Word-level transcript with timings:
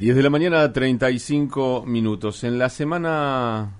10 0.00 0.14
de 0.14 0.22
la 0.22 0.30
mañana, 0.30 0.72
35 0.72 1.82
minutos. 1.84 2.44
En 2.44 2.56
la 2.56 2.68
semana 2.68 3.72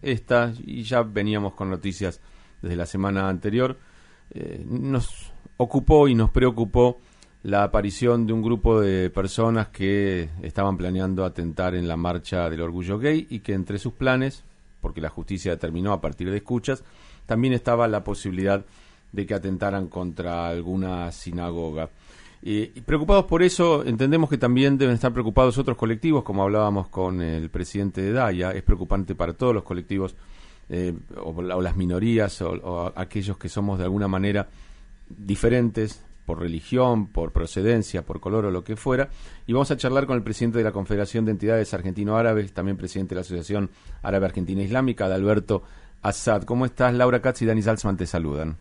esta, 0.00 0.54
y 0.64 0.84
ya 0.84 1.02
veníamos 1.02 1.52
con 1.52 1.68
noticias 1.68 2.22
desde 2.62 2.76
la 2.76 2.86
semana 2.86 3.28
anterior, 3.28 3.76
eh, 4.30 4.64
nos 4.66 5.34
ocupó 5.58 6.08
y 6.08 6.14
nos 6.14 6.30
preocupó 6.30 6.98
la 7.42 7.62
aparición 7.62 8.26
de 8.26 8.32
un 8.32 8.40
grupo 8.40 8.80
de 8.80 9.10
personas 9.10 9.68
que 9.68 10.30
estaban 10.40 10.78
planeando 10.78 11.26
atentar 11.26 11.74
en 11.74 11.86
la 11.86 11.98
marcha 11.98 12.48
del 12.48 12.62
orgullo 12.62 12.98
gay 12.98 13.26
y 13.28 13.40
que 13.40 13.52
entre 13.52 13.78
sus 13.78 13.92
planes, 13.92 14.44
porque 14.80 15.02
la 15.02 15.10
justicia 15.10 15.50
determinó 15.50 15.92
a 15.92 16.00
partir 16.00 16.30
de 16.30 16.38
escuchas, 16.38 16.84
también 17.26 17.52
estaba 17.52 17.86
la 17.86 18.02
posibilidad 18.02 18.64
de 19.12 19.26
que 19.26 19.34
atentaran 19.34 19.88
contra 19.88 20.48
alguna 20.48 21.12
sinagoga. 21.12 21.90
Y 22.48 22.80
preocupados 22.82 23.24
por 23.24 23.42
eso, 23.42 23.84
entendemos 23.84 24.30
que 24.30 24.38
también 24.38 24.78
deben 24.78 24.94
estar 24.94 25.12
preocupados 25.12 25.58
otros 25.58 25.76
colectivos, 25.76 26.22
como 26.22 26.44
hablábamos 26.44 26.86
con 26.86 27.20
el 27.20 27.50
presidente 27.50 28.00
de 28.02 28.12
DAIA, 28.12 28.52
es 28.52 28.62
preocupante 28.62 29.16
para 29.16 29.32
todos 29.32 29.52
los 29.52 29.64
colectivos 29.64 30.14
eh, 30.68 30.94
o, 31.20 31.42
las 31.42 31.74
minorías 31.74 32.40
o, 32.42 32.92
aquellos 32.94 33.36
que 33.36 33.48
somos 33.48 33.78
de 33.78 33.84
alguna 33.84 34.06
manera 34.06 34.48
diferentes 35.08 36.04
por 36.24 36.38
religión, 36.38 37.08
por 37.08 37.32
procedencia, 37.32 38.02
por 38.02 38.20
color 38.20 38.44
o 38.44 38.52
lo 38.52 38.62
que 38.62 38.76
fuera. 38.76 39.08
Y 39.48 39.52
vamos 39.52 39.72
a 39.72 39.76
charlar 39.76 40.06
con 40.06 40.16
el 40.16 40.22
presidente 40.22 40.58
de 40.58 40.64
la 40.64 40.70
Confederación 40.70 41.24
de 41.24 41.32
Entidades 41.32 41.74
Argentino-Árabes, 41.74 42.52
también 42.52 42.76
presidente 42.76 43.16
de 43.16 43.22
la 43.22 43.22
Asociación 43.22 43.70
Árabe 44.04 44.26
Argentina 44.26 44.62
Islámica, 44.62 45.08
de 45.08 45.14
Alberto 45.16 45.64
Assad. 46.00 46.44
¿Cómo 46.44 46.64
estás? 46.64 46.94
Laura 46.94 47.20
Katz 47.20 47.42
y 47.42 47.46
Dani 47.46 47.62
Salzman 47.62 47.96
te 47.96 48.06
saludan. 48.06 48.56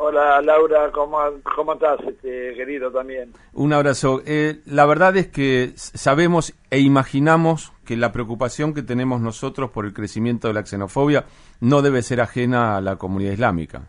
Hola 0.00 0.40
Laura, 0.42 0.92
¿cómo, 0.92 1.18
cómo 1.56 1.72
estás, 1.72 1.98
este, 2.06 2.54
querido 2.54 2.88
también? 2.92 3.32
Un 3.52 3.72
abrazo. 3.72 4.22
Eh, 4.24 4.60
la 4.64 4.86
verdad 4.86 5.16
es 5.16 5.26
que 5.26 5.72
sabemos 5.74 6.54
e 6.70 6.78
imaginamos 6.78 7.72
que 7.84 7.96
la 7.96 8.12
preocupación 8.12 8.74
que 8.74 8.82
tenemos 8.84 9.20
nosotros 9.20 9.72
por 9.72 9.86
el 9.86 9.92
crecimiento 9.92 10.46
de 10.46 10.54
la 10.54 10.64
xenofobia 10.64 11.24
no 11.60 11.82
debe 11.82 12.02
ser 12.02 12.20
ajena 12.20 12.76
a 12.76 12.80
la 12.80 12.94
comunidad 12.94 13.32
islámica. 13.32 13.88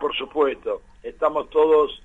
Por 0.00 0.12
supuesto, 0.16 0.82
estamos 1.00 1.48
todos 1.50 2.02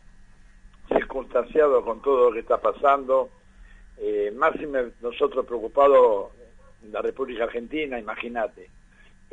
circunstanciados 0.88 1.84
con 1.84 2.00
todo 2.04 2.30
lo 2.30 2.34
que 2.34 2.42
está 2.42 2.62
pasando, 2.62 3.30
eh, 3.98 4.32
más 4.38 4.54
si 4.60 4.68
nosotros 5.02 5.48
preocupados 5.48 6.28
en 6.84 6.92
la 6.92 7.02
República 7.02 7.46
Argentina, 7.46 7.98
imagínate 7.98 8.70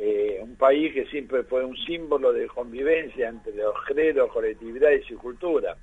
eh, 0.01 0.39
un 0.41 0.55
país 0.55 0.93
que 0.93 1.05
siempre 1.07 1.43
fue 1.43 1.65
un 1.65 1.75
símbolo 1.75 2.31
de 2.31 2.47
convivencia 2.47 3.27
entre 3.27 3.53
los 3.53 3.75
credos, 3.85 4.31
colectividades 4.31 5.03
y 5.11 5.15
cultura. 5.15 5.75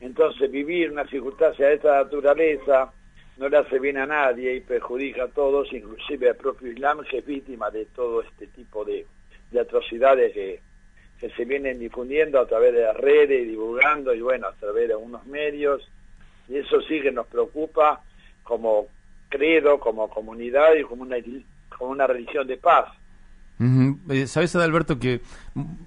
Entonces 0.00 0.48
vivir 0.48 0.92
una 0.92 1.08
circunstancia 1.08 1.66
de 1.66 1.74
esta 1.74 2.04
naturaleza 2.04 2.92
no 3.38 3.48
le 3.48 3.56
hace 3.56 3.80
bien 3.80 3.98
a 3.98 4.06
nadie 4.06 4.54
y 4.54 4.60
perjudica 4.60 5.24
a 5.24 5.28
todos, 5.28 5.72
inclusive 5.72 6.28
al 6.28 6.36
propio 6.36 6.70
Islam 6.70 7.02
que 7.02 7.18
es 7.18 7.26
víctima 7.26 7.68
de 7.72 7.86
todo 7.86 8.22
este 8.22 8.46
tipo 8.46 8.84
de, 8.84 9.06
atrocidades 9.60 10.32
que, 10.32 10.60
que 11.18 11.30
se 11.30 11.44
vienen 11.44 11.80
difundiendo 11.80 12.38
a 12.38 12.46
través 12.46 12.72
de 12.72 12.82
las 12.82 12.96
redes 12.96 13.48
divulgando 13.48 14.14
y 14.14 14.20
bueno, 14.20 14.46
a 14.46 14.54
través 14.54 14.86
de 14.86 14.94
algunos 14.94 15.26
medios. 15.26 15.90
Y 16.48 16.58
eso 16.58 16.80
sí 16.82 17.00
que 17.00 17.10
nos 17.10 17.26
preocupa 17.26 18.04
como 18.44 18.86
credo, 19.28 19.80
como 19.80 20.08
comunidad 20.08 20.74
y 20.76 20.82
como 20.84 21.02
una, 21.02 21.16
como 21.76 21.90
una 21.90 22.06
religión 22.06 22.46
de 22.46 22.56
paz 22.56 23.01
eh, 24.08 24.26
Sabes, 24.26 24.54
Adalberto, 24.56 24.98
que 24.98 25.22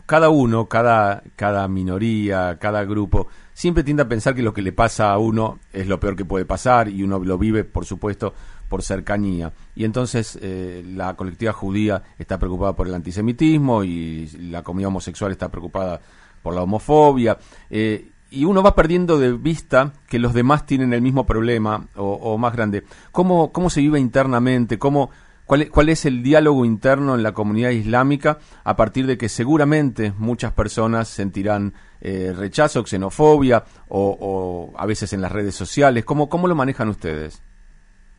cada 0.06 0.30
uno, 0.30 0.68
cada, 0.68 1.24
cada 1.36 1.68
minoría, 1.68 2.58
cada 2.60 2.84
grupo, 2.86 3.28
siempre 3.54 3.84
tiende 3.84 4.04
a 4.04 4.08
pensar 4.08 4.36
que 4.36 4.44
lo 4.44 4.54
que 4.54 4.62
le 4.62 4.72
pasa 4.72 5.12
a 5.12 5.18
uno 5.18 5.60
es 5.74 5.88
lo 5.88 6.00
peor 6.00 6.16
que 6.16 6.26
puede 6.26 6.46
pasar 6.46 6.90
y 6.90 7.04
uno 7.04 7.20
lo 7.20 7.38
vive, 7.38 7.64
por 7.64 7.86
supuesto, 7.86 8.34
por 8.70 8.84
cercanía. 8.84 9.54
Y 9.76 9.86
entonces 9.86 10.38
eh, 10.42 10.84
la 10.88 11.16
colectiva 11.16 11.54
judía 11.54 12.04
está 12.18 12.38
preocupada 12.38 12.76
por 12.76 12.88
el 12.88 12.94
antisemitismo 12.94 13.84
y 13.84 14.28
la 14.50 14.64
comunidad 14.64 14.90
homosexual 14.90 15.32
está 15.32 15.50
preocupada 15.50 16.02
por 16.42 16.54
la 16.54 16.64
homofobia. 16.64 17.38
Eh, 17.70 18.10
y 18.32 18.44
uno 18.44 18.62
va 18.62 18.76
perdiendo 18.76 19.18
de 19.18 19.32
vista 19.34 19.94
que 20.08 20.20
los 20.20 20.34
demás 20.34 20.66
tienen 20.66 20.94
el 20.94 21.02
mismo 21.02 21.26
problema 21.26 21.88
o, 21.96 22.14
o 22.14 22.38
más 22.38 22.54
grande. 22.54 22.84
¿Cómo, 23.12 23.52
¿Cómo 23.52 23.70
se 23.70 23.82
vive 23.82 24.00
internamente? 24.00 24.78
¿Cómo, 24.78 25.10
¿Cuál, 25.46 25.90
es 25.90 26.06
el 26.06 26.24
diálogo 26.24 26.66
interno 26.66 27.14
en 27.14 27.22
la 27.22 27.34
comunidad 27.34 27.70
islámica 27.70 28.40
a 28.64 28.76
partir 28.76 29.06
de 29.06 29.18
que 29.18 29.30
seguramente 29.30 30.12
muchas 30.18 30.54
personas 30.54 31.08
sentirán 31.08 31.74
eh, 32.02 32.34
rechazo, 32.36 32.84
xenofobia 32.86 33.64
o, 33.88 34.74
a 34.76 34.86
veces 34.88 35.14
en 35.14 35.22
las 35.22 35.32
redes 35.32 35.54
sociales? 35.54 36.04
¿Cómo, 36.04 36.30
cómo 36.30 36.48
lo 36.48 36.56
manejan 36.56 36.90
ustedes? 36.90 37.44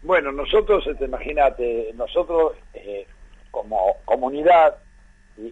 Bueno, 0.02 0.30
nosotros, 0.30 0.86
este, 0.86 1.06
imagínate, 1.06 1.92
nosotros 1.96 2.52
eh, 2.74 3.06
como 3.50 3.96
comunidad, 4.04 4.76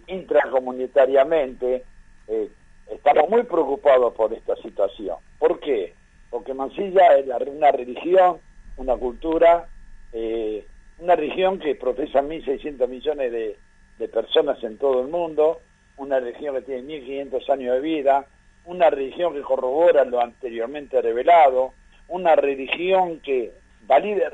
intracomunitariamente, 0.07 1.83
eh, 2.27 2.49
estamos 2.89 3.29
muy 3.29 3.43
preocupados 3.43 4.13
por 4.13 4.31
esta 4.33 4.55
situación. 4.57 5.17
¿Por 5.39 5.59
qué? 5.59 5.93
Porque 6.29 6.53
Mansilla 6.53 7.17
es 7.17 7.25
una 7.47 7.71
religión, 7.71 8.37
una 8.77 8.95
cultura, 8.95 9.67
eh, 10.13 10.65
una 10.99 11.15
región 11.15 11.59
que 11.59 11.75
profesa 11.75 12.21
1.600 12.21 12.87
millones 12.87 13.31
de, 13.31 14.07
personas 14.07 14.63
en 14.63 14.77
todo 14.77 15.01
el 15.01 15.07
mundo, 15.07 15.59
una 15.97 16.19
región 16.19 16.55
que 16.55 16.61
tiene 16.61 17.01
1.500 17.01 17.49
años 17.49 17.73
de 17.75 17.81
vida, 17.81 18.25
una 18.65 18.89
religión 18.89 19.33
que 19.33 19.41
corrobora 19.41 20.05
lo 20.05 20.21
anteriormente 20.21 21.01
revelado, 21.01 21.73
una 22.07 22.35
religión 22.35 23.19
que 23.19 23.51
valida, 23.87 24.31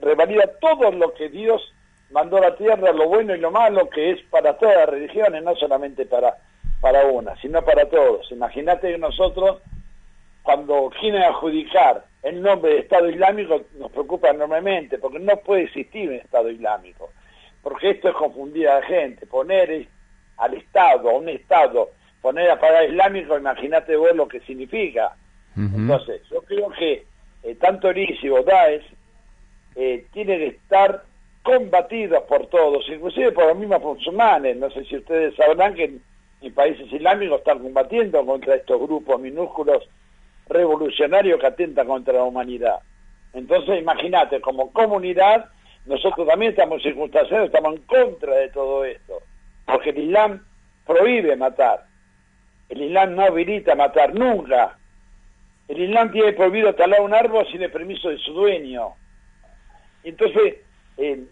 revalida 0.00 0.46
todo 0.60 0.90
lo 0.92 1.14
que 1.14 1.28
Dios 1.28 1.72
mandó 2.10 2.36
a 2.38 2.50
la 2.50 2.56
tierra, 2.56 2.92
lo 2.92 3.08
bueno 3.08 3.34
y 3.34 3.38
lo 3.38 3.50
malo, 3.50 3.88
que 3.88 4.12
es 4.12 4.22
para 4.30 4.56
todas 4.56 4.76
las 4.76 4.88
religiones, 4.88 5.42
no 5.42 5.54
solamente 5.56 6.06
para, 6.06 6.36
para 6.80 7.06
una, 7.06 7.36
sino 7.40 7.62
para 7.62 7.88
todos. 7.88 8.30
Imagínate 8.30 8.92
que 8.92 8.98
nosotros, 8.98 9.62
cuando 10.42 10.90
quieren 11.00 11.22
adjudicar 11.22 12.04
el 12.22 12.40
nombre 12.40 12.74
de 12.74 12.78
Estado 12.80 13.10
Islámico 13.10 13.62
nos 13.78 13.90
preocupa 13.90 14.30
enormemente, 14.30 14.98
porque 14.98 15.18
no 15.18 15.36
puede 15.38 15.64
existir 15.64 16.08
un 16.08 16.14
Estado 16.16 16.50
Islámico, 16.50 17.10
porque 17.62 17.90
esto 17.90 18.08
es 18.08 18.14
confundir 18.14 18.68
a 18.68 18.80
la 18.80 18.86
gente, 18.86 19.26
poner 19.26 19.88
al 20.36 20.54
Estado, 20.54 21.10
a 21.10 21.14
un 21.14 21.28
Estado, 21.28 21.90
poner 22.20 22.50
a 22.50 22.58
pagar 22.58 22.88
islámico, 22.88 23.36
imagínate 23.36 23.96
vos 23.96 24.14
lo 24.14 24.28
que 24.28 24.40
significa. 24.40 25.16
Entonces, 25.56 26.22
yo 26.30 26.40
creo 26.42 26.70
que 26.70 27.04
eh, 27.42 27.54
tanto 27.56 27.90
el 27.90 27.98
ISIS 27.98 28.30
o 28.30 28.42
Daesh 28.42 28.84
eh, 29.74 30.06
tiene 30.12 30.38
que 30.38 30.46
estar 30.46 31.02
combatidos 31.42 32.22
por 32.22 32.46
todos, 32.46 32.88
inclusive 32.88 33.32
por 33.32 33.48
los 33.48 33.58
mismos 33.58 33.82
musulmanes. 33.82 34.56
No 34.56 34.70
sé 34.70 34.84
si 34.84 34.96
ustedes 34.96 35.34
sabrán 35.34 35.74
que 35.74 35.98
en 36.40 36.54
países 36.54 36.90
islámicos 36.90 37.38
están 37.38 37.58
combatiendo 37.58 38.24
contra 38.24 38.54
estos 38.54 38.80
grupos 38.80 39.20
minúsculos 39.20 39.88
revolucionario 40.52 41.38
que 41.38 41.46
atenta 41.46 41.84
contra 41.84 42.14
la 42.14 42.24
humanidad. 42.24 42.80
Entonces, 43.32 43.80
imagínate, 43.80 44.40
como 44.40 44.72
comunidad, 44.72 45.46
nosotros 45.86 46.26
también 46.26 46.52
estamos 46.52 46.82
circunstanciados, 46.82 47.46
estamos 47.46 47.74
en 47.76 47.82
contra 47.82 48.34
de 48.36 48.48
todo 48.50 48.84
esto, 48.84 49.22
porque 49.66 49.90
el 49.90 49.98
Islam 49.98 50.44
prohíbe 50.86 51.36
matar, 51.36 51.84
el 52.68 52.82
Islam 52.82 53.14
no 53.14 53.22
habilita 53.22 53.74
matar 53.74 54.14
nunca, 54.14 54.78
el 55.68 55.80
Islam 55.80 56.12
tiene 56.12 56.32
prohibido 56.32 56.74
talar 56.74 57.00
un 57.00 57.14
árbol 57.14 57.46
sin 57.50 57.62
el 57.62 57.70
permiso 57.70 58.10
de 58.10 58.18
su 58.18 58.32
dueño. 58.32 58.94
Entonces, 60.04 60.56
eh, 60.98 61.24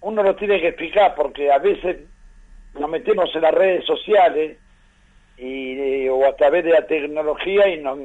uno 0.00 0.22
lo 0.22 0.34
tiene 0.36 0.60
que 0.60 0.68
explicar 0.68 1.14
porque 1.14 1.52
a 1.52 1.58
veces 1.58 1.98
nos 2.78 2.90
metemos 2.90 3.34
en 3.34 3.42
las 3.42 3.54
redes 3.54 3.84
sociales 3.84 4.58
y, 5.36 5.78
eh, 5.78 6.10
o 6.10 6.26
a 6.26 6.36
través 6.36 6.64
de 6.64 6.70
la 6.70 6.86
tecnología 6.86 7.68
y 7.68 7.80
nos 7.80 7.98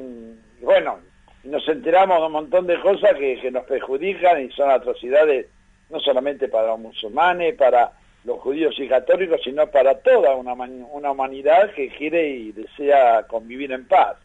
bueno, 0.62 0.98
nos 1.44 1.66
enteramos 1.68 2.18
de 2.18 2.26
un 2.26 2.32
montón 2.32 2.66
de 2.66 2.80
cosas 2.80 3.14
que, 3.18 3.50
nos 3.50 3.64
perjudican 3.64 4.42
y 4.42 4.50
son 4.52 4.70
atrocidades 4.70 5.46
no 5.88 5.98
solamente 6.00 6.48
para 6.48 6.68
los 6.68 6.80
musulmanes, 6.80 7.54
para 7.56 7.92
los 8.24 8.38
judíos 8.40 8.74
y 8.78 8.88
católicos, 8.88 9.40
sino 9.42 9.66
para 9.66 9.98
toda 9.98 10.34
una, 10.36 10.52
una 10.52 11.10
humanidad 11.10 11.72
que 11.74 11.88
quiere 11.88 12.28
y 12.28 12.52
desea 12.52 13.24
convivir 13.26 13.72
en 13.72 13.86
paz. 13.86 14.16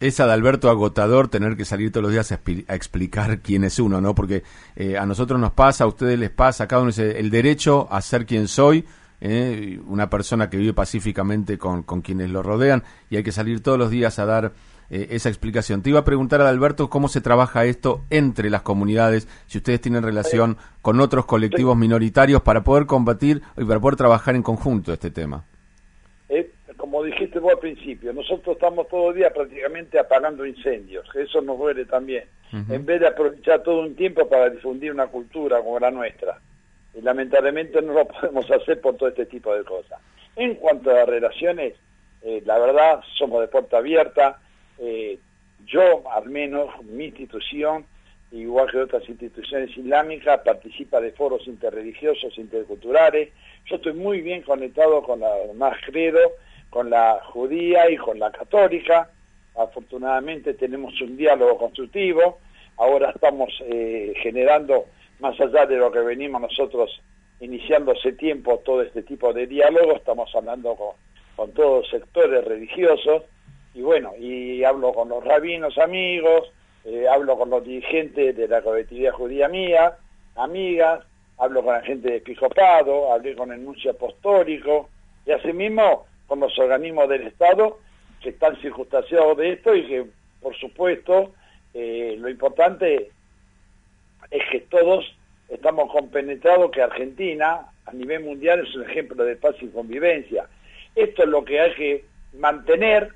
Es 0.00 0.18
Adalberto 0.18 0.68
agotador 0.68 1.28
tener 1.28 1.56
que 1.56 1.64
salir 1.64 1.92
todos 1.92 2.02
los 2.02 2.12
días 2.12 2.32
a, 2.32 2.40
explicar 2.74 3.38
quién 3.38 3.62
es 3.64 3.78
uno, 3.78 4.00
¿no? 4.00 4.14
Porque 4.14 4.42
eh, 4.74 4.98
a 4.98 5.06
nosotros 5.06 5.38
nos 5.38 5.52
pasa, 5.52 5.84
a 5.84 5.86
ustedes 5.86 6.18
les 6.18 6.30
pasa, 6.30 6.64
a 6.64 6.68
cada 6.68 6.82
uno 6.82 6.90
el 6.98 7.30
derecho 7.30 7.86
a 7.90 8.02
ser 8.02 8.26
quien 8.26 8.48
soy, 8.48 8.84
eh, 9.20 9.78
una 9.86 10.10
persona 10.10 10.50
que 10.50 10.56
vive 10.56 10.74
pacíficamente 10.74 11.56
con, 11.56 11.84
con 11.84 12.02
quienes 12.02 12.30
lo 12.30 12.42
rodean, 12.42 12.82
y 13.08 13.16
hay 13.16 13.22
que 13.22 13.32
salir 13.32 13.62
todos 13.62 13.78
los 13.78 13.90
días 13.90 14.18
a 14.18 14.26
dar 14.26 14.52
eh, 14.90 15.08
esa 15.10 15.28
explicación. 15.28 15.82
Te 15.82 15.90
iba 15.90 16.00
a 16.00 16.04
preguntar 16.04 16.40
a 16.40 16.48
Alberto 16.48 16.90
cómo 16.90 17.08
se 17.08 17.20
trabaja 17.20 17.64
esto 17.64 18.02
entre 18.10 18.50
las 18.50 18.62
comunidades, 18.62 19.28
si 19.46 19.58
ustedes 19.58 19.80
tienen 19.80 20.02
relación 20.02 20.56
con 20.82 21.00
otros 21.00 21.26
colectivos 21.26 21.76
minoritarios 21.76 22.42
para 22.42 22.64
poder 22.64 22.86
combatir 22.86 23.42
y 23.56 23.64
para 23.64 23.80
poder 23.80 23.96
trabajar 23.96 24.34
en 24.34 24.42
conjunto 24.42 24.92
este 24.92 25.10
tema. 25.10 25.44
como 26.76 26.94
como 26.94 27.04
dijiste 27.04 27.40
vos 27.40 27.52
al 27.52 27.58
principio, 27.58 28.12
nosotros 28.12 28.54
estamos 28.56 28.86
todo 28.88 29.10
el 29.10 29.16
día 29.16 29.32
prácticamente 29.32 29.98
apagando 29.98 30.46
incendios, 30.46 31.04
eso 31.16 31.40
nos 31.40 31.58
duele 31.58 31.86
también, 31.86 32.24
en 32.52 32.86
vez 32.86 33.00
de 33.00 33.08
aprovechar 33.08 33.62
todo 33.62 33.80
un 33.80 33.96
tiempo 33.96 34.28
para 34.28 34.48
difundir 34.50 34.92
una 34.92 35.08
cultura 35.08 35.58
como 35.58 35.80
la 35.80 35.90
nuestra. 35.90 36.38
Y 36.94 37.00
lamentablemente 37.00 37.82
no 37.82 37.92
lo 37.92 38.06
podemos 38.20 38.48
hacer 38.50 38.80
por 38.80 38.96
todo 38.96 39.08
este 39.08 39.26
tipo 39.26 39.54
de 39.54 39.64
cosas. 39.64 40.00
En 40.36 40.54
cuanto 40.54 40.90
a 40.90 40.94
las 40.94 41.08
relaciones, 41.08 41.74
eh, 42.22 42.42
la 42.46 42.58
verdad, 42.58 43.00
somos 43.16 43.40
de 43.40 43.48
puerta 43.48 43.78
abierta. 43.78 44.40
Eh, 44.78 45.18
yo, 45.66 46.02
al 46.10 46.28
menos, 46.28 46.70
mi 46.84 47.06
institución, 47.06 47.86
igual 48.32 48.70
que 48.70 48.78
otras 48.78 49.08
instituciones 49.08 49.76
islámicas, 49.76 50.40
participa 50.44 51.00
de 51.00 51.12
foros 51.12 51.46
interreligiosos, 51.46 52.36
interculturales. 52.38 53.30
Yo 53.66 53.76
estoy 53.76 53.94
muy 53.94 54.20
bien 54.20 54.42
conectado 54.42 55.02
con 55.02 55.20
la 55.20 55.30
más 55.54 55.76
credo, 55.86 56.20
con 56.70 56.90
la 56.90 57.20
judía 57.26 57.90
y 57.90 57.96
con 57.96 58.18
la 58.18 58.30
católica. 58.30 59.10
Afortunadamente 59.56 60.54
tenemos 60.54 61.00
un 61.00 61.16
diálogo 61.16 61.56
constructivo. 61.58 62.38
Ahora 62.76 63.10
estamos 63.10 63.50
eh, 63.66 64.12
generando, 64.20 64.86
más 65.20 65.40
allá 65.40 65.64
de 65.66 65.76
lo 65.76 65.92
que 65.92 66.00
venimos 66.00 66.40
nosotros 66.40 67.00
iniciando 67.40 67.92
hace 67.92 68.12
tiempo, 68.12 68.60
todo 68.64 68.82
este 68.82 69.02
tipo 69.02 69.32
de 69.32 69.46
diálogo, 69.46 69.94
estamos 69.96 70.34
hablando 70.34 70.74
con, 70.74 70.96
con 71.36 71.52
todos 71.52 71.82
los 71.82 71.90
sectores 71.90 72.44
religiosos. 72.44 73.22
Y 73.74 73.82
bueno, 73.82 74.12
y 74.18 74.62
hablo 74.62 74.92
con 74.92 75.08
los 75.08 75.22
rabinos 75.24 75.76
amigos, 75.78 76.52
eh, 76.84 77.06
hablo 77.08 77.36
con 77.36 77.50
los 77.50 77.64
dirigentes 77.64 78.36
de 78.36 78.46
la 78.46 78.62
colectividad 78.62 79.12
judía 79.12 79.48
mía, 79.48 79.96
amigas, 80.36 81.04
hablo 81.38 81.64
con 81.64 81.74
la 81.74 81.82
gente 81.82 82.08
de 82.08 82.16
Episcopado, 82.18 83.12
hablé 83.12 83.34
con 83.34 83.50
el 83.52 83.64
nuncio 83.64 83.90
apostólico 83.90 84.88
y 85.26 85.32
asimismo 85.32 86.06
con 86.28 86.40
los 86.40 86.56
organismos 86.58 87.08
del 87.08 87.26
Estado 87.26 87.78
que 88.22 88.30
están 88.30 88.56
circunstanciados 88.60 89.36
de 89.36 89.52
esto 89.52 89.74
y 89.74 89.86
que, 89.86 90.06
por 90.40 90.56
supuesto, 90.56 91.32
eh, 91.74 92.16
lo 92.18 92.28
importante 92.28 93.10
es 94.30 94.42
que 94.50 94.60
todos 94.60 95.04
estamos 95.48 95.90
compenetrados 95.90 96.70
que 96.70 96.80
Argentina, 96.80 97.66
a 97.86 97.92
nivel 97.92 98.24
mundial, 98.24 98.60
es 98.60 98.74
un 98.74 98.88
ejemplo 98.88 99.24
de 99.24 99.36
paz 99.36 99.56
y 99.60 99.66
convivencia. 99.66 100.46
Esto 100.94 101.24
es 101.24 101.28
lo 101.28 101.44
que 101.44 101.60
hay 101.60 101.74
que 101.74 102.04
mantener 102.34 103.12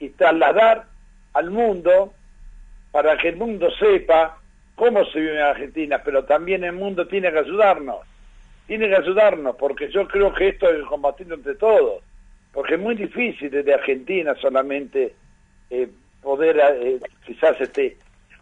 y 0.00 0.08
trasladar 0.10 0.86
al 1.34 1.50
mundo 1.50 2.12
para 2.90 3.16
que 3.16 3.28
el 3.28 3.36
mundo 3.36 3.70
sepa 3.78 4.38
cómo 4.74 5.04
se 5.04 5.20
vive 5.20 5.36
en 5.36 5.42
Argentina, 5.42 6.02
pero 6.02 6.24
también 6.24 6.64
el 6.64 6.72
mundo 6.72 7.06
tiene 7.06 7.30
que 7.30 7.38
ayudarnos, 7.38 7.98
tiene 8.66 8.88
que 8.88 8.96
ayudarnos, 8.96 9.54
porque 9.56 9.90
yo 9.90 10.08
creo 10.08 10.32
que 10.32 10.48
esto 10.48 10.68
es 10.70 10.82
combatirlo 10.86 11.36
entre 11.36 11.54
todos, 11.54 12.02
porque 12.52 12.74
es 12.74 12.80
muy 12.80 12.96
difícil 12.96 13.50
desde 13.50 13.74
Argentina 13.74 14.34
solamente 14.40 15.14
eh, 15.68 15.88
poder 16.22 16.58
eh, 16.58 16.98
quizás 17.24 17.60
este 17.60 17.96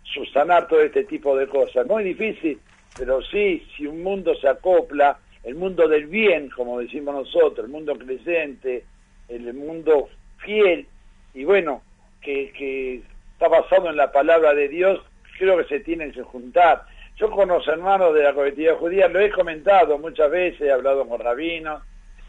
subsanar 0.05 0.69
todo 0.69 0.81
este 0.81 1.05
tipo 1.05 1.37
de 1.37 1.46
cosas, 1.46 1.87
muy 1.87 2.05
difícil, 2.05 2.58
pero 2.96 3.20
sí, 3.22 3.66
si 3.76 3.87
un 3.87 4.02
mundo 4.02 4.34
se 4.37 4.49
acopla, 4.49 5.19
el 5.44 5.55
mundo 5.55 5.87
del 5.87 6.06
bien, 6.06 6.49
como 6.50 6.81
decimos 6.81 7.14
nosotros, 7.14 7.66
el 7.66 7.72
mundo 7.72 7.96
creyente, 7.96 8.84
el 9.28 9.52
mundo 9.55 10.08
fiel, 10.38 10.87
y 11.38 11.44
bueno, 11.44 11.82
que, 12.20 12.50
que 12.50 13.02
está 13.35 13.46
basado 13.46 13.88
en 13.88 13.96
la 13.96 14.11
palabra 14.11 14.55
de 14.55 14.69
Dios, 14.69 15.00
creo 15.38 15.56
que 15.58 15.64
se 15.64 15.79
tienen 15.79 16.11
que 16.11 16.25
juntar. 16.25 16.82
Yo 17.17 17.31
con 17.31 17.49
los 17.49 17.67
hermanos 17.69 18.12
de 18.12 18.25
la 18.25 18.35
colectividad 18.35 18.76
judía 18.76 19.06
lo 19.06 19.20
he 19.20 19.31
comentado 19.31 19.99
muchas 19.99 20.32
veces, 20.32 20.62
he 20.62 20.73
hablado 20.73 21.06
con 21.06 21.20
rabinos, 21.20 21.81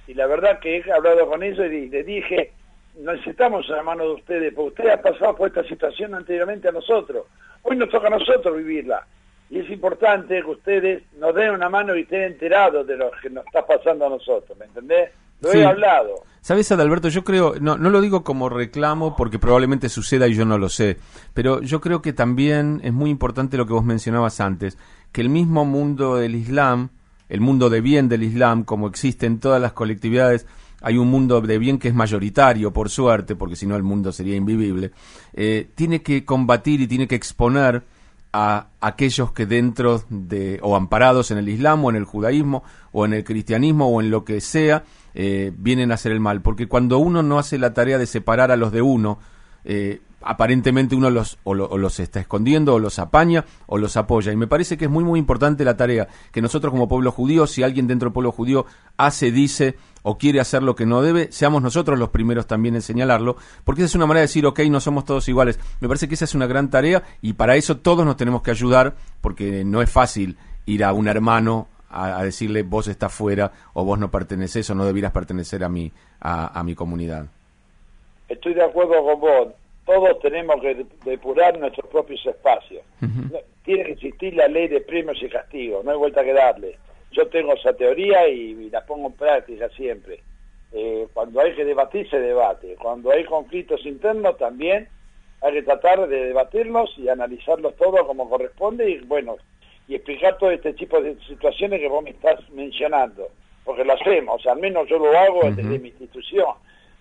y 0.05 0.13
la 0.13 0.27
verdad 0.27 0.59
que 0.59 0.77
he 0.77 0.91
hablado 0.91 1.27
con 1.27 1.41
ellos 1.41 1.65
y 1.71 1.89
les 1.89 2.05
dije, 2.05 2.51
necesitamos 2.99 3.67
una 3.69 3.81
mano 3.81 4.03
de 4.03 4.13
ustedes, 4.13 4.53
porque 4.53 4.69
ustedes 4.69 4.93
han 4.93 5.01
pasado 5.01 5.35
por 5.35 5.47
esta 5.47 5.63
situación 5.63 6.13
anteriormente 6.13 6.67
a 6.67 6.71
nosotros. 6.71 7.25
Hoy 7.63 7.77
nos 7.77 7.89
toca 7.89 8.07
a 8.07 8.11
nosotros 8.11 8.57
vivirla. 8.57 9.07
Y 9.49 9.57
es 9.57 9.71
importante 9.71 10.39
que 10.39 10.51
ustedes 10.51 11.01
nos 11.13 11.33
den 11.33 11.49
una 11.49 11.67
mano 11.67 11.95
y 11.95 12.01
estén 12.01 12.21
enterados 12.25 12.85
de 12.85 12.95
lo 12.95 13.09
que 13.23 13.31
nos 13.31 13.43
está 13.47 13.65
pasando 13.65 14.05
a 14.05 14.09
nosotros, 14.09 14.55
¿me 14.55 14.65
entendés? 14.65 15.09
Lo 15.41 15.53
he 15.53 15.65
hablado. 15.65 16.23
¿Sabes, 16.41 16.71
Adalberto? 16.71 17.09
Yo 17.09 17.23
creo, 17.23 17.55
no, 17.59 17.77
no 17.77 17.89
lo 17.89 18.01
digo 18.01 18.23
como 18.23 18.49
reclamo 18.49 19.15
porque 19.15 19.39
probablemente 19.39 19.89
suceda 19.89 20.27
y 20.27 20.33
yo 20.33 20.45
no 20.45 20.57
lo 20.57 20.69
sé, 20.69 20.97
pero 21.33 21.61
yo 21.61 21.81
creo 21.81 22.01
que 22.01 22.13
también 22.13 22.79
es 22.83 22.93
muy 22.93 23.09
importante 23.09 23.57
lo 23.57 23.65
que 23.65 23.73
vos 23.73 23.83
mencionabas 23.83 24.39
antes, 24.39 24.77
que 25.11 25.21
el 25.21 25.29
mismo 25.29 25.65
mundo 25.65 26.15
del 26.15 26.35
Islam, 26.35 26.89
el 27.27 27.41
mundo 27.41 27.69
de 27.69 27.81
bien 27.81 28.09
del 28.09 28.23
Islam, 28.23 28.63
como 28.63 28.87
existe 28.87 29.25
en 29.25 29.39
todas 29.39 29.61
las 29.61 29.73
colectividades, 29.73 30.47
hay 30.81 30.97
un 30.97 31.09
mundo 31.09 31.41
de 31.41 31.57
bien 31.57 31.77
que 31.77 31.89
es 31.89 31.93
mayoritario, 31.93 32.71
por 32.71 32.89
suerte, 32.89 33.35
porque 33.35 33.55
si 33.55 33.67
no 33.67 33.75
el 33.75 33.83
mundo 33.83 34.11
sería 34.11 34.35
invivible, 34.35 34.91
eh, 35.33 35.69
tiene 35.75 36.01
que 36.01 36.23
combatir 36.23 36.81
y 36.81 36.87
tiene 36.87 37.07
que 37.07 37.15
exponer 37.15 37.83
a 38.31 38.67
aquellos 38.79 39.31
que 39.31 39.45
dentro 39.45 40.03
de, 40.09 40.59
o 40.61 40.75
amparados 40.75 41.31
en 41.31 41.39
el 41.39 41.49
Islam 41.49 41.83
o 41.83 41.89
en 41.89 41.95
el 41.95 42.05
judaísmo 42.05 42.63
o 42.91 43.05
en 43.05 43.13
el 43.13 43.23
cristianismo 43.23 43.87
o 43.89 44.01
en 44.01 44.11
lo 44.11 44.23
que 44.23 44.39
sea, 44.39 44.83
eh, 45.13 45.51
vienen 45.57 45.91
a 45.91 45.95
hacer 45.95 46.11
el 46.11 46.19
mal. 46.19 46.41
Porque 46.41 46.67
cuando 46.67 46.97
uno 46.99 47.23
no 47.23 47.39
hace 47.39 47.57
la 47.57 47.73
tarea 47.73 47.97
de 47.97 48.05
separar 48.05 48.51
a 48.51 48.57
los 48.57 48.71
de 48.71 48.81
uno, 48.81 49.19
eh, 49.63 50.01
aparentemente 50.21 50.95
uno 50.95 51.09
los 51.09 51.37
o, 51.43 51.53
los 51.53 51.99
está 51.99 52.19
escondiendo 52.19 52.73
o 52.73 52.79
los 52.79 52.99
apaña 52.99 53.45
o 53.67 53.77
los 53.77 53.95
apoya 53.97 54.31
y 54.31 54.35
me 54.35 54.47
parece 54.47 54.77
que 54.77 54.85
es 54.85 54.91
muy 54.91 55.03
muy 55.03 55.19
importante 55.19 55.63
la 55.63 55.77
tarea 55.77 56.07
que 56.31 56.41
nosotros 56.41 56.71
como 56.71 56.87
pueblo 56.87 57.11
judío 57.11 57.47
si 57.47 57.63
alguien 57.63 57.87
dentro 57.87 58.07
del 58.07 58.13
pueblo 58.13 58.31
judío 58.31 58.65
hace 58.97 59.31
dice 59.31 59.77
o 60.01 60.17
quiere 60.17 60.39
hacer 60.39 60.61
lo 60.61 60.75
que 60.75 60.85
no 60.85 61.01
debe 61.01 61.31
seamos 61.31 61.61
nosotros 61.61 61.97
los 61.97 62.09
primeros 62.09 62.47
también 62.47 62.75
en 62.75 62.81
señalarlo 62.81 63.37
porque 63.63 63.81
esa 63.81 63.87
es 63.87 63.95
una 63.95 64.07
manera 64.07 64.21
de 64.21 64.27
decir 64.27 64.45
ok 64.45 64.59
no 64.69 64.81
somos 64.81 65.05
todos 65.05 65.27
iguales 65.29 65.57
me 65.79 65.87
parece 65.87 66.07
que 66.07 66.15
esa 66.15 66.25
es 66.25 66.35
una 66.35 66.47
gran 66.47 66.69
tarea 66.69 67.03
y 67.21 67.33
para 67.33 67.55
eso 67.55 67.77
todos 67.77 68.05
nos 68.05 68.17
tenemos 68.17 68.41
que 68.41 68.51
ayudar 68.51 68.95
porque 69.21 69.63
no 69.63 69.81
es 69.81 69.89
fácil 69.89 70.37
ir 70.65 70.83
a 70.83 70.91
un 70.91 71.07
hermano 71.07 71.67
a, 71.89 72.23
decirle 72.23 72.63
vos 72.63 72.87
estás 72.87 73.13
fuera 73.13 73.51
o 73.73 73.83
vos 73.83 73.99
no 73.99 74.11
perteneces 74.11 74.69
o 74.69 74.75
no 74.75 74.85
debieras 74.85 75.11
pertenecer 75.11 75.63
a 75.63 75.69
mi, 75.69 75.91
a, 76.21 76.61
mi 76.63 76.75
comunidad. 76.75 77.25
Estoy 78.27 78.53
de 78.53 78.63
acuerdo 78.63 79.03
con 79.03 79.19
vos. 79.19 79.47
Todos 79.85 80.19
tenemos 80.19 80.61
que 80.61 80.85
depurar 81.03 81.57
nuestros 81.57 81.89
propios 81.89 82.23
espacios. 82.25 82.83
Tiene 83.63 83.85
que 83.85 83.91
existir 83.93 84.35
la 84.35 84.47
ley 84.47 84.67
de 84.67 84.81
premios 84.81 85.17
y 85.21 85.29
castigos, 85.29 85.83
no 85.83 85.91
hay 85.91 85.97
vuelta 85.97 86.23
que 86.23 86.33
darle. 86.33 86.77
Yo 87.11 87.27
tengo 87.27 87.53
esa 87.53 87.73
teoría 87.73 88.27
y, 88.27 88.69
la 88.69 88.85
pongo 88.85 89.07
en 89.07 89.13
práctica 89.13 89.67
siempre. 89.69 90.21
Eh, 90.71 91.07
cuando 91.13 91.41
hay 91.41 91.55
que 91.55 91.65
debatir, 91.65 92.07
se 92.07 92.19
debate. 92.19 92.75
Cuando 92.79 93.11
hay 93.11 93.25
conflictos 93.25 93.83
internos, 93.85 94.37
también 94.37 94.87
hay 95.41 95.53
que 95.53 95.63
tratar 95.63 96.07
de 96.07 96.25
debatirlos 96.25 96.93
y 96.97 97.09
analizarlos 97.09 97.75
todos 97.77 98.01
como 98.05 98.29
corresponde 98.29 98.89
y, 98.89 98.99
bueno, 98.99 99.37
y 99.89 99.95
explicar 99.95 100.37
todo 100.37 100.51
este 100.51 100.73
tipo 100.73 101.01
de 101.01 101.19
situaciones 101.27 101.79
que 101.79 101.89
vos 101.89 102.03
me 102.03 102.11
estás 102.11 102.47
mencionando, 102.51 103.27
porque 103.65 103.83
lo 103.83 103.93
hacemos, 103.93 104.35
o 104.35 104.39
sea, 104.39 104.53
al 104.53 104.59
menos 104.59 104.87
yo 104.87 104.99
lo 104.99 105.17
hago 105.17 105.41
desde 105.49 105.79
mi 105.79 105.89
institución, 105.89 106.53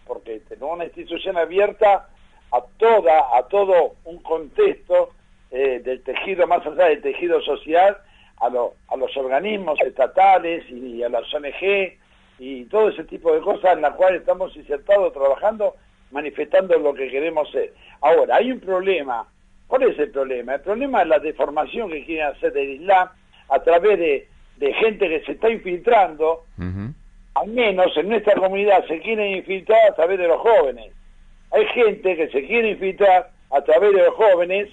porque 0.06 0.40
tenemos 0.48 0.74
una 0.74 0.86
institución 0.86 1.36
abierta 1.36 2.08
a 2.50 2.62
toda, 2.78 3.36
a 3.36 3.42
todo 3.46 3.92
un 4.04 4.16
contexto 4.22 5.10
eh, 5.50 5.82
del 5.84 6.02
tejido, 6.02 6.46
más 6.46 6.66
allá 6.66 6.86
del 6.86 7.02
tejido 7.02 7.42
social, 7.42 7.98
a, 8.40 8.46
a 8.46 8.96
los 8.96 9.16
organismos 9.18 9.78
estatales 9.82 10.64
y, 10.70 11.02
a 11.02 11.10
las 11.10 11.22
ONG 11.34 11.92
y 12.38 12.64
todo 12.66 12.88
ese 12.88 13.04
tipo 13.04 13.34
de 13.34 13.40
cosas 13.42 13.74
en 13.74 13.82
las 13.82 13.96
cuales 13.96 14.20
estamos 14.20 14.56
insertados 14.56 15.12
trabajando, 15.12 15.74
manifestando 16.10 16.78
lo 16.78 16.94
que 16.94 17.10
queremos 17.10 17.50
ser. 17.50 17.74
Ahora, 18.00 18.36
hay 18.36 18.50
un 18.50 18.60
problema 18.60 19.28
¿Cuál 19.68 19.82
es 19.82 19.98
el 19.98 20.10
problema? 20.10 20.54
El 20.54 20.60
problema 20.62 21.02
es 21.02 21.08
la 21.08 21.18
deformación 21.18 21.90
que 21.90 22.04
quieren 22.04 22.28
hacer 22.28 22.52
del 22.52 22.70
Islam 22.70 23.08
a 23.50 23.58
través 23.60 23.98
de, 23.98 24.26
gente 24.74 25.08
que 25.08 25.20
se 25.24 25.32
está 25.32 25.50
infiltrando, 25.50 26.44
al 27.34 27.48
menos 27.48 27.96
en 27.96 28.08
nuestra 28.08 28.34
comunidad 28.34 28.84
se 28.88 28.98
quieren 28.98 29.36
infiltrar 29.36 29.78
a 29.90 29.94
través 29.94 30.18
de 30.18 30.26
los 30.26 30.40
jóvenes. 30.40 30.92
Hay 31.52 31.66
gente 31.66 32.16
que 32.16 32.28
se 32.28 32.46
quiere 32.46 32.70
infiltrar 32.70 33.30
a 33.50 33.60
través 33.60 33.94
de 33.94 34.02
los 34.02 34.14
jóvenes 34.14 34.68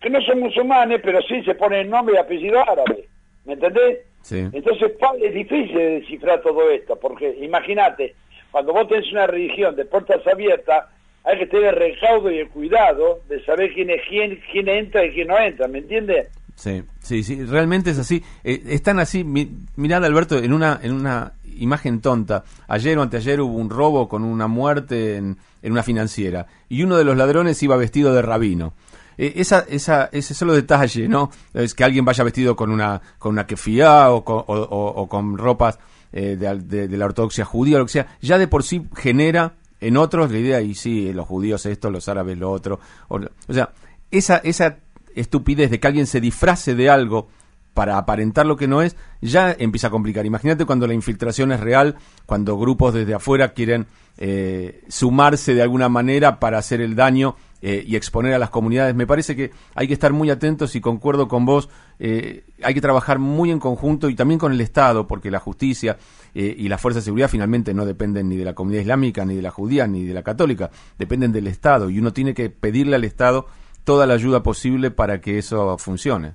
que 0.00 0.10
no 0.10 0.20
son 0.20 0.40
musulmanes, 0.40 1.00
pero 1.02 1.20
sí 1.22 1.42
se 1.42 1.54
ponen 1.54 1.90
nombre 1.90 2.14
y 2.14 2.18
apellido 2.18 2.60
árabe. 2.60 3.08
¿Me 3.46 3.54
entendés? 3.54 4.00
Entonces 4.30 4.92
es 5.22 5.34
difícil 5.34 5.74
descifrar 5.74 6.42
todo 6.42 6.70
esto, 6.70 6.96
porque 6.96 7.36
imagínate, 7.40 8.14
cuando 8.50 8.74
vos 8.74 8.88
tenés 8.88 9.10
una 9.10 9.26
religión 9.26 9.74
de 9.74 9.86
puertas 9.86 10.26
abiertas, 10.26 10.84
hay 11.24 11.38
que 11.38 11.46
tener 11.46 11.74
el 11.74 11.76
recaudo 11.76 12.30
y 12.30 12.38
el 12.38 12.48
cuidado 12.48 13.20
de 13.28 13.42
saber 13.44 13.72
quién 13.72 13.90
es 13.90 14.02
quién, 14.08 14.40
quién 14.52 14.68
entra 14.68 15.04
y 15.04 15.12
quién 15.12 15.28
no 15.28 15.38
entra, 15.38 15.66
¿me 15.68 15.78
entiendes? 15.78 16.28
Sí, 16.54 16.84
sí, 17.00 17.22
sí, 17.24 17.44
realmente 17.44 17.90
es 17.90 17.98
así. 17.98 18.22
Eh, 18.44 18.62
están 18.68 19.00
así, 19.00 19.24
mirad 19.24 20.04
Alberto, 20.04 20.38
en 20.38 20.52
una, 20.52 20.78
en 20.82 20.92
una 20.92 21.32
imagen 21.56 22.00
tonta. 22.00 22.44
Ayer 22.68 22.96
o 22.98 23.02
anteayer 23.02 23.40
hubo 23.40 23.56
un 23.56 23.70
robo 23.70 24.08
con 24.08 24.22
una 24.22 24.46
muerte 24.46 25.16
en, 25.16 25.36
en 25.62 25.72
una 25.72 25.82
financiera 25.82 26.46
y 26.68 26.82
uno 26.82 26.96
de 26.96 27.04
los 27.04 27.16
ladrones 27.16 27.62
iba 27.62 27.76
vestido 27.76 28.14
de 28.14 28.22
rabino. 28.22 28.74
Eh, 29.16 29.34
esa, 29.36 29.64
esa, 29.68 30.08
ese 30.12 30.34
solo 30.34 30.54
detalle, 30.54 31.08
¿no? 31.08 31.30
Es 31.54 31.74
que 31.74 31.84
alguien 31.84 32.04
vaya 32.04 32.24
vestido 32.24 32.54
con 32.54 32.70
una, 32.70 33.00
con 33.18 33.32
una 33.32 33.46
kefía 33.46 34.10
o 34.10 34.24
con, 34.24 35.38
ropas 35.38 35.78
eh, 36.12 36.36
de, 36.36 36.88
de, 36.88 36.96
la 36.96 37.06
ortodoxia 37.06 37.44
judía 37.44 37.78
lo 37.78 37.86
que 37.86 37.92
sea, 37.92 38.16
ya 38.20 38.38
de 38.38 38.48
por 38.48 38.62
sí 38.62 38.86
genera 38.96 39.54
En 39.84 39.98
otros 39.98 40.32
la 40.32 40.38
idea, 40.38 40.60
y 40.62 40.74
sí, 40.74 41.12
los 41.12 41.26
judíos 41.26 41.66
esto, 41.66 41.90
los 41.90 42.08
árabes 42.08 42.38
lo 42.38 42.50
otro. 42.50 42.80
O, 43.08 43.20
sea, 43.50 43.70
esa, 44.10 44.38
esa 44.38 44.78
estupidez 45.14 45.70
de 45.70 45.78
que 45.78 45.86
alguien 45.86 46.06
se 46.06 46.22
disfrace 46.22 46.74
de 46.74 46.88
algo 46.88 47.28
para 47.74 47.98
aparentar 47.98 48.46
lo 48.46 48.56
que 48.56 48.66
no 48.66 48.80
es, 48.80 48.96
ya 49.20 49.54
empieza 49.58 49.88
a 49.88 49.90
complicar. 49.90 50.24
Imagínate 50.24 50.64
cuando 50.64 50.86
la 50.86 50.94
infiltración 50.94 51.52
es 51.52 51.60
real, 51.60 51.96
cuando 52.24 52.56
grupos 52.56 52.94
desde 52.94 53.12
afuera 53.12 53.52
quieren 53.52 53.86
eh, 54.16 54.84
sumarse 54.88 55.52
de 55.52 55.60
alguna 55.60 55.90
manera 55.90 56.40
para 56.40 56.56
hacer 56.56 56.80
el 56.80 56.94
daño 56.94 57.36
eh, 57.66 57.82
y 57.86 57.96
exponer 57.96 58.34
a 58.34 58.38
las 58.38 58.50
comunidades. 58.50 58.94
Me 58.94 59.06
parece 59.06 59.34
que 59.34 59.50
hay 59.74 59.86
que 59.86 59.94
estar 59.94 60.12
muy 60.12 60.28
atentos 60.28 60.76
y 60.76 60.82
concuerdo 60.82 61.28
con 61.28 61.46
vos, 61.46 61.70
eh, 61.98 62.42
hay 62.62 62.74
que 62.74 62.82
trabajar 62.82 63.18
muy 63.18 63.50
en 63.50 63.58
conjunto 63.58 64.10
y 64.10 64.14
también 64.14 64.38
con 64.38 64.52
el 64.52 64.60
Estado, 64.60 65.06
porque 65.06 65.30
la 65.30 65.40
justicia 65.40 65.96
y 66.34 66.68
la 66.68 66.78
fuerza 66.78 66.98
de 66.98 67.04
seguridad 67.04 67.28
finalmente 67.28 67.72
no 67.72 67.86
dependen 67.86 68.28
ni 68.28 68.36
de 68.36 68.44
la 68.44 68.54
comunidad 68.54 68.82
islámica, 68.82 69.24
ni 69.24 69.36
de 69.36 69.42
la 69.42 69.50
judía, 69.50 69.86
ni 69.86 70.04
de 70.04 70.12
la 70.12 70.22
católica, 70.24 70.68
dependen 70.98 71.32
del 71.32 71.46
Estado 71.46 71.88
y 71.88 72.00
uno 72.00 72.12
tiene 72.12 72.34
que 72.34 72.50
pedirle 72.50 72.96
al 72.96 73.04
Estado 73.04 73.46
toda 73.84 74.06
la 74.06 74.14
ayuda 74.14 74.42
posible 74.42 74.90
para 74.90 75.20
que 75.20 75.38
eso 75.38 75.78
funcione. 75.78 76.32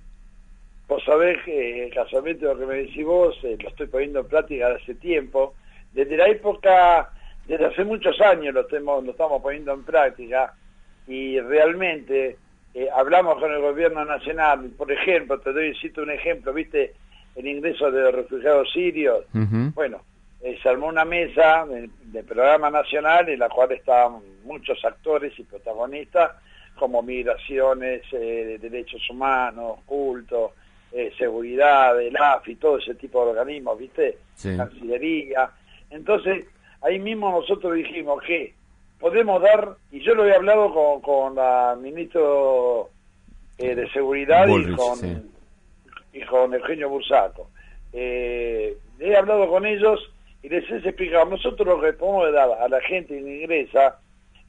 Vos 0.88 1.03
sabés 1.05 1.38
que 1.45 1.91
casualmente 1.93 2.45
lo 2.45 2.57
que 2.57 2.65
me 2.65 2.75
decís 2.75 3.05
vos, 3.05 3.38
eh, 3.43 3.55
lo 3.62 3.69
estoy 3.69 3.86
poniendo 3.86 4.21
en 4.21 4.27
práctica 4.27 4.69
hace 4.69 4.95
tiempo. 4.95 5.53
Desde 5.93 6.17
la 6.17 6.27
época, 6.27 7.12
desde 7.48 7.65
hace 7.65 7.83
muchos 7.83 8.19
años 8.21 8.55
lo, 8.55 9.01
lo 9.01 9.12
estamos 9.12 9.41
poniendo 9.43 9.74
en 9.74 9.83
práctica 9.83 10.55
y 11.09 11.39
realmente 11.41 12.37
eh, 12.75 12.87
hablamos 12.95 13.39
con 13.39 13.51
el 13.51 13.59
gobierno 13.59 14.05
nacional. 14.05 14.69
Por 14.77 14.91
ejemplo, 14.91 15.39
te 15.39 15.51
doy 15.51 15.75
cito 15.81 16.03
un 16.03 16.11
ejemplo, 16.11 16.53
¿viste? 16.53 16.93
El 17.35 17.47
ingreso 17.47 17.91
de 17.91 18.03
los 18.03 18.13
refugiados 18.13 18.71
sirios. 18.71 19.25
Bueno, 19.73 20.01
eh, 20.41 20.57
se 20.61 20.69
armó 20.69 20.87
una 20.87 21.05
mesa 21.05 21.65
de, 21.65 22.23
programa 22.23 22.69
nacional 22.69 23.27
en 23.27 23.39
la 23.39 23.49
cual 23.49 23.71
estaban 23.71 24.21
muchos 24.43 24.85
actores 24.85 25.37
y 25.39 25.43
protagonistas 25.43 26.31
como 26.75 27.01
migraciones, 27.01 28.03
derechos 28.11 29.01
humanos, 29.09 29.79
cultos, 29.85 30.51
eh, 30.91 31.11
seguridad, 31.17 31.99
el 31.99 32.15
AFI, 32.15 32.55
todo 32.55 32.77
ese 32.77 32.95
tipo 32.95 33.23
de 33.25 33.31
organismos, 33.31 33.79
¿viste? 33.79 34.19
Cancillería. 34.41 35.49
Entonces, 35.89 36.45
ahí 36.81 36.99
mismo 36.99 37.31
nosotros 37.31 37.73
dijimos 37.73 38.21
que 38.23 38.53
podemos 39.00 39.41
dar, 39.41 39.75
y 39.91 40.01
yo 40.01 40.13
lo 40.13 40.25
he 40.25 40.36
hablado 40.36 40.74
con, 40.74 41.01
con 41.01 41.36
la 41.36 41.77
ministro 41.79 42.89
eh, 43.58 43.75
de 43.75 43.89
Seguridad 43.91 44.48
y, 44.48 44.75
con, 44.75 45.32
y 46.13 46.22
con 46.24 46.53
Eugenio 46.53 46.89
Bursaco. 46.89 47.50
Eh, 47.94 48.77
he 49.00 49.15
hablado 49.15 49.48
con 49.48 49.65
ellos 49.65 50.12
y 50.44 50.50
les 50.50 50.70
he 50.70 50.77
explicado, 50.77 51.25
nosotros 51.25 51.68
lo 51.68 51.82
que 51.82 51.94
podemos 51.94 52.32
dar 52.34 52.50
a 52.51 52.68
la 52.68 52.82
gente 52.82 53.18
que 53.18 53.41
ingresa 53.41 54.00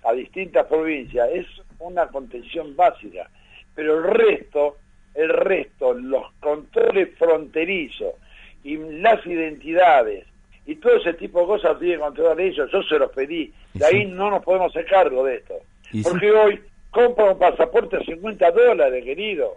a 0.04 0.12
distintas 0.12 0.66
provincias 0.66 1.28
es 1.32 1.46
una 1.78 2.06
contención 2.08 2.74
básica, 2.76 3.30
pero 3.74 3.98
el 3.98 4.04
resto 4.04 4.76
el 5.14 5.28
resto, 5.28 5.94
los 5.94 6.32
controles 6.40 7.10
fronterizos 7.18 8.14
y 8.62 8.76
las 8.76 9.24
identidades 9.26 10.26
y 10.66 10.76
todo 10.76 10.96
ese 10.96 11.14
tipo 11.14 11.40
de 11.40 11.46
cosas 11.46 11.78
tienen 11.78 11.98
que 11.98 12.04
controlar 12.04 12.40
ellos, 12.40 12.70
yo 12.70 12.82
se 12.82 12.98
los 12.98 13.10
pedí, 13.12 13.52
de 13.74 13.86
ahí 13.86 14.06
no 14.06 14.30
nos 14.30 14.42
podemos 14.44 14.70
hacer 14.70 14.86
cargo 14.86 15.24
de 15.24 15.36
esto. 15.36 15.54
Porque 16.02 16.30
hoy 16.30 16.60
compra 16.90 17.32
un 17.32 17.38
pasaporte 17.38 17.96
a 17.96 18.00
50 18.00 18.50
dólares, 18.50 19.04
querido. 19.04 19.56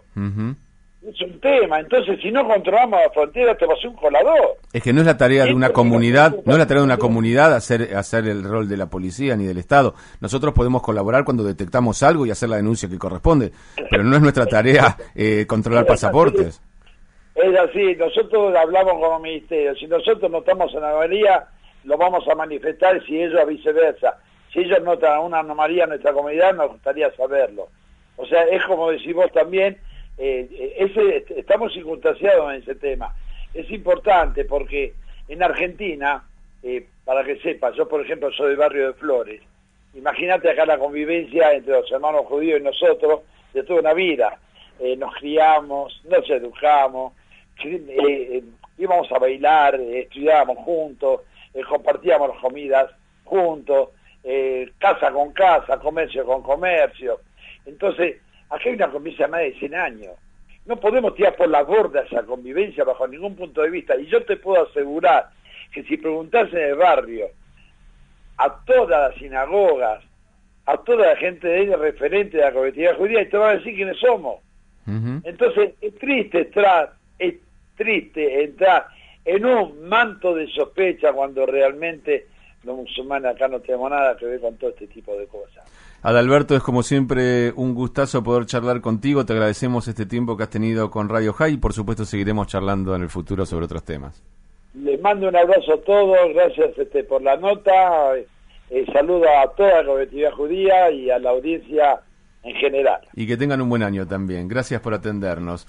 Es 1.06 1.20
un 1.20 1.38
tema, 1.38 1.80
entonces 1.80 2.18
si 2.22 2.30
no 2.30 2.48
controlamos 2.48 2.98
la 2.98 3.12
frontera 3.12 3.54
te 3.54 3.66
va 3.66 3.74
a 3.74 3.76
ser 3.76 3.90
un 3.90 3.96
colador. 3.96 4.56
Es 4.72 4.82
que 4.82 4.90
no 4.94 5.00
es 5.00 5.06
la 5.06 5.18
tarea 5.18 5.44
de 5.44 5.52
una 5.52 5.68
comunidad, 5.68 6.34
no 6.46 6.52
es 6.54 6.58
la 6.58 6.66
tarea 6.66 6.80
de 6.80 6.86
una 6.86 6.96
comunidad 6.96 7.54
hacer, 7.54 7.94
hacer 7.94 8.26
el 8.26 8.42
rol 8.42 8.68
de 8.68 8.78
la 8.78 8.86
policía 8.86 9.36
ni 9.36 9.44
del 9.44 9.58
Estado. 9.58 9.94
Nosotros 10.20 10.54
podemos 10.54 10.80
colaborar 10.80 11.24
cuando 11.24 11.44
detectamos 11.44 12.02
algo 12.02 12.24
y 12.24 12.30
hacer 12.30 12.48
la 12.48 12.56
denuncia 12.56 12.88
que 12.88 12.96
corresponde, 12.96 13.52
pero 13.90 14.02
no 14.02 14.16
es 14.16 14.22
nuestra 14.22 14.46
tarea 14.46 14.96
eh, 15.14 15.44
controlar 15.46 15.84
pasaportes. 15.84 16.62
Es 17.34 17.58
así, 17.58 17.96
nosotros 17.96 18.54
hablamos 18.56 18.94
con 18.94 19.16
el 19.16 19.22
ministerio, 19.22 19.74
si 19.74 19.86
nosotros 19.86 20.30
notamos 20.30 20.72
una 20.72 20.88
anomalía, 20.88 21.44
lo 21.84 21.96
vamos 21.96 22.26
a 22.28 22.34
manifestar 22.34 23.04
si 23.04 23.22
ellos 23.22 23.46
viceversa. 23.46 24.18
Si 24.52 24.60
ellos 24.60 24.82
notan 24.82 25.20
una 25.20 25.40
anomalía 25.40 25.84
en 25.84 25.90
nuestra 25.90 26.12
comunidad, 26.12 26.54
nos 26.54 26.72
gustaría 26.72 27.10
saberlo. 27.12 27.68
O 28.16 28.26
sea, 28.26 28.42
es 28.44 28.62
como 28.64 28.90
decimos 28.90 29.30
también, 29.32 29.78
eh, 30.18 30.74
ese, 30.78 31.24
estamos 31.36 31.72
circunstanciados 31.72 32.52
en 32.54 32.62
ese 32.62 32.74
tema. 32.76 33.14
Es 33.52 33.70
importante 33.70 34.44
porque 34.44 34.94
en 35.28 35.42
Argentina, 35.42 36.24
eh, 36.62 36.86
para 37.04 37.24
que 37.24 37.36
sepa, 37.40 37.72
yo 37.72 37.88
por 37.88 38.00
ejemplo 38.00 38.30
soy 38.32 38.48
del 38.48 38.56
barrio 38.56 38.88
de 38.88 38.94
Flores, 38.94 39.40
imagínate 39.94 40.50
acá 40.50 40.66
la 40.66 40.78
convivencia 40.78 41.52
entre 41.52 41.72
los 41.72 41.90
hermanos 41.90 42.26
judíos 42.26 42.60
y 42.60 42.64
nosotros 42.64 43.20
de 43.52 43.62
toda 43.62 43.80
una 43.80 43.94
vida. 43.94 44.38
Eh, 44.78 44.96
nos 44.96 45.14
criamos, 45.14 46.00
nos 46.04 46.28
educamos, 46.28 47.12
eh, 47.64 48.42
íbamos 48.76 49.10
a 49.12 49.18
bailar, 49.18 49.76
estudiábamos 49.76 50.58
juntos, 50.58 51.20
compartíamos 51.68 52.28
las 52.28 52.38
comidas 52.38 52.90
juntos, 53.24 53.90
casa 54.78 55.10
con 55.12 55.32
casa, 55.32 55.78
comercio 55.78 56.24
con 56.24 56.42
comercio. 56.42 57.20
Entonces, 57.66 58.16
Aquí 58.50 58.68
hay 58.68 58.74
una 58.76 58.90
convivencia 58.90 59.26
de 59.26 59.32
más 59.32 59.40
de 59.40 59.54
100 59.54 59.74
años. 59.74 60.12
No 60.66 60.76
podemos 60.76 61.14
tirar 61.14 61.36
por 61.36 61.48
la 61.48 61.62
borda 61.62 62.02
esa 62.02 62.22
convivencia 62.22 62.84
bajo 62.84 63.06
ningún 63.06 63.34
punto 63.36 63.62
de 63.62 63.70
vista. 63.70 63.96
Y 63.96 64.06
yo 64.06 64.24
te 64.24 64.36
puedo 64.36 64.66
asegurar 64.68 65.28
que 65.72 65.82
si 65.84 65.96
preguntas 65.96 66.52
en 66.52 66.58
el 66.58 66.76
barrio 66.76 67.26
a 68.36 68.64
todas 68.64 69.10
las 69.10 69.18
sinagogas, 69.18 70.02
a 70.66 70.76
toda 70.78 71.08
la 71.08 71.16
gente 71.16 71.48
de 71.48 71.54
ahí, 71.54 71.66
referente 71.74 72.36
de 72.36 72.44
la 72.44 72.52
colectividad 72.52 72.96
judía, 72.96 73.22
y 73.22 73.28
te 73.28 73.36
van 73.36 73.50
a 73.50 73.58
decir 73.58 73.74
quiénes 73.74 73.98
somos. 73.98 74.40
Entonces, 74.86 75.74
es 75.80 75.98
triste 75.98 76.42
entrar, 76.42 76.92
es 77.18 77.34
triste 77.76 78.44
entrar 78.44 78.86
en 79.24 79.46
un 79.46 79.88
manto 79.88 80.34
de 80.34 80.46
sospecha 80.48 81.12
cuando 81.12 81.46
realmente 81.46 82.26
los 82.64 82.76
musulmanes 82.76 83.34
acá 83.34 83.48
no 83.48 83.60
tenemos 83.60 83.90
nada 83.90 84.16
que 84.16 84.26
ver 84.26 84.40
con 84.40 84.56
todo 84.56 84.70
este 84.70 84.86
tipo 84.86 85.16
de 85.16 85.26
cosas. 85.26 85.64
Adalberto, 86.02 86.54
es 86.54 86.62
como 86.62 86.82
siempre 86.82 87.52
un 87.52 87.74
gustazo 87.74 88.22
poder 88.22 88.44
charlar 88.46 88.80
contigo. 88.82 89.24
Te 89.24 89.32
agradecemos 89.32 89.88
este 89.88 90.04
tiempo 90.04 90.36
que 90.36 90.42
has 90.42 90.50
tenido 90.50 90.90
con 90.90 91.08
Radio 91.08 91.32
High 91.32 91.54
y 91.54 91.56
por 91.56 91.72
supuesto 91.72 92.04
seguiremos 92.04 92.46
charlando 92.46 92.94
en 92.94 93.02
el 93.02 93.08
futuro 93.08 93.46
sobre 93.46 93.64
otros 93.64 93.84
temas. 93.84 94.22
Les 94.74 95.00
mando 95.00 95.28
un 95.28 95.36
abrazo 95.36 95.74
a 95.74 95.80
todos, 95.82 96.18
gracias 96.34 96.76
este, 96.76 97.04
por 97.04 97.22
la 97.22 97.36
nota. 97.36 98.16
Eh, 98.70 98.84
saludo 98.92 99.24
a 99.28 99.50
toda 99.54 99.82
la 99.82 99.86
colectividad 99.86 100.32
judía 100.32 100.90
y 100.90 101.10
a 101.10 101.18
la 101.18 101.30
audiencia 101.30 102.00
en 102.42 102.54
general. 102.56 103.00
Y 103.14 103.26
que 103.26 103.36
tengan 103.36 103.60
un 103.60 103.68
buen 103.68 103.82
año 103.82 104.06
también. 104.06 104.48
Gracias 104.48 104.80
por 104.80 104.92
atendernos. 104.94 105.62